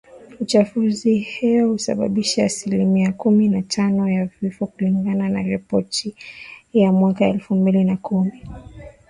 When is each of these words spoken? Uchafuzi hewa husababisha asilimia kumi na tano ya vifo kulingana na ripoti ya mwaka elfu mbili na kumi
Uchafuzi 0.39 1.19
hewa 1.19 1.69
husababisha 1.69 2.45
asilimia 2.45 3.11
kumi 3.11 3.49
na 3.49 3.61
tano 3.61 4.09
ya 4.09 4.29
vifo 4.41 4.65
kulingana 4.67 5.29
na 5.29 5.41
ripoti 5.41 6.15
ya 6.73 6.91
mwaka 6.91 7.25
elfu 7.27 7.55
mbili 7.55 7.83
na 7.83 7.97
kumi 7.97 8.43